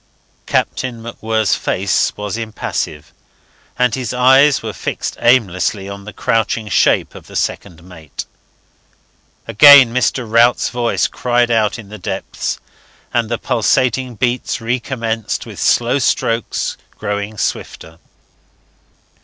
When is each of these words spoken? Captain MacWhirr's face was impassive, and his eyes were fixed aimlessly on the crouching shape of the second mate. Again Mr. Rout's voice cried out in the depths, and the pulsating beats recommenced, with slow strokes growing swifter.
Captain 0.47 0.99
MacWhirr's 0.99 1.53
face 1.53 2.11
was 2.17 2.35
impassive, 2.35 3.13
and 3.77 3.93
his 3.93 4.15
eyes 4.15 4.63
were 4.63 4.73
fixed 4.73 5.15
aimlessly 5.19 5.87
on 5.87 6.05
the 6.05 6.11
crouching 6.11 6.67
shape 6.69 7.13
of 7.13 7.27
the 7.27 7.35
second 7.35 7.83
mate. 7.83 8.25
Again 9.47 9.93
Mr. 9.93 10.25
Rout's 10.27 10.69
voice 10.71 11.05
cried 11.05 11.51
out 11.51 11.77
in 11.77 11.89
the 11.89 11.99
depths, 11.99 12.59
and 13.13 13.29
the 13.29 13.37
pulsating 13.37 14.15
beats 14.15 14.59
recommenced, 14.59 15.45
with 15.45 15.59
slow 15.59 15.99
strokes 15.99 16.77
growing 16.97 17.37
swifter. 17.37 17.99